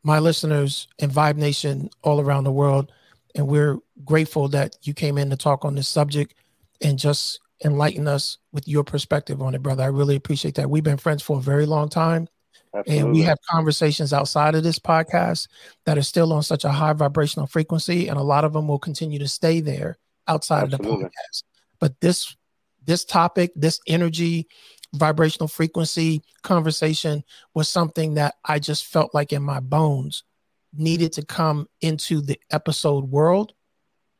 [0.04, 2.92] my listeners and Vibe Nation all around the world.
[3.34, 6.34] And we're grateful that you came in to talk on this subject
[6.80, 9.82] and just enlighten us with your perspective on it, brother.
[9.82, 10.70] I really appreciate that.
[10.70, 12.28] We've been friends for a very long time.
[12.74, 12.98] Absolutely.
[12.98, 15.48] And we have conversations outside of this podcast
[15.84, 18.80] that are still on such a high vibrational frequency, and a lot of them will
[18.80, 19.96] continue to stay there
[20.26, 20.90] outside Absolutely.
[20.92, 21.42] of the podcast.
[21.78, 22.36] But this
[22.84, 24.46] this topic, this energy,
[24.94, 27.24] vibrational frequency conversation
[27.54, 30.24] was something that I just felt like in my bones
[30.72, 33.52] needed to come into the episode world.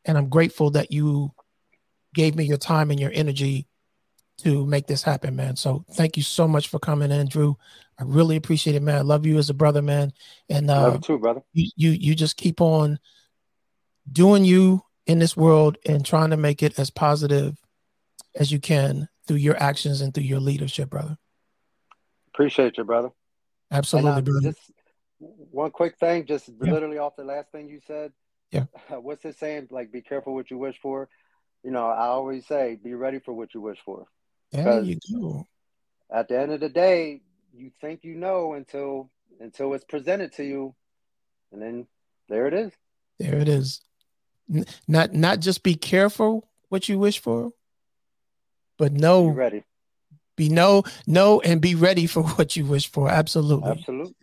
[0.05, 1.33] And I'm grateful that you
[2.15, 3.67] gave me your time and your energy
[4.39, 5.57] to make this happen, man.
[5.57, 7.57] So thank you so much for coming in, Drew.
[7.99, 8.97] I really appreciate it, man.
[8.97, 10.13] I love you as a brother, man.
[10.49, 11.43] And uh, Love you too, brother.
[11.53, 12.99] you, you you just keep on
[14.11, 17.57] doing you in this world and trying to make it as positive
[18.35, 21.17] as you can through your actions and through your leadership, brother.
[22.29, 23.11] Appreciate you, brother.
[23.71, 24.53] Absolutely, and, uh, brother.
[24.53, 24.71] Just
[25.19, 26.73] one quick thing, just Yeah.
[26.73, 28.13] literally off the last thing you said.
[28.51, 28.65] Yeah.
[28.91, 29.69] What's it saying?
[29.71, 31.09] Like, be careful what you wish for.
[31.63, 34.07] You know, I always say, be ready for what you wish for.
[34.51, 35.47] because- you go.
[36.13, 37.23] At the end of the day,
[37.57, 39.11] you think you know until
[39.41, 40.75] until it's presented to you,
[41.51, 41.87] and then
[42.29, 42.73] there it is.
[43.19, 43.81] There it is.
[44.53, 47.53] N- not not just be careful what you wish for,
[48.79, 49.65] but Be know ready.
[50.37, 53.09] be know know and be ready for what you wish for.
[53.09, 53.71] Absolutely.
[53.71, 54.15] Absolutely.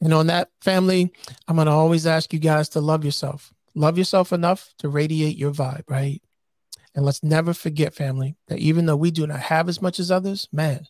[0.00, 1.12] And on that, family,
[1.48, 3.52] I'm going to always ask you guys to love yourself.
[3.74, 6.22] Love yourself enough to radiate your vibe, right?
[6.94, 10.10] And let's never forget, family, that even though we do not have as much as
[10.10, 10.86] others, man,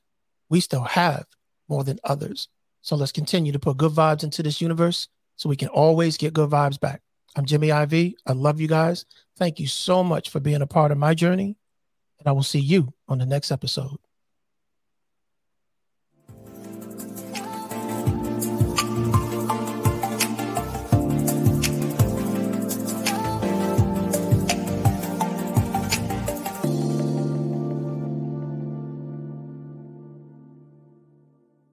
[0.49, 1.27] we still have
[1.69, 2.49] more than others.
[2.81, 6.33] So let's continue to put good vibes into this universe so we can always get
[6.33, 7.03] good vibes back.
[7.37, 8.15] I'm Jimmy IV.
[8.27, 9.05] I love you guys.
[9.37, 11.57] Thank you so much for being a part of my journey.
[12.29, 13.99] I will see you on the next episode.